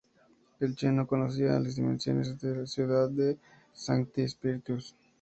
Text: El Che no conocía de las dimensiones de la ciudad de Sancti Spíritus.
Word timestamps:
El 0.59 0.75
Che 0.75 0.89
no 0.91 1.05
conocía 1.05 1.51
de 1.53 1.59
las 1.59 1.75
dimensiones 1.75 2.39
de 2.39 2.55
la 2.55 2.65
ciudad 2.65 3.07
de 3.07 3.37
Sancti 3.71 4.27
Spíritus. 4.27 4.95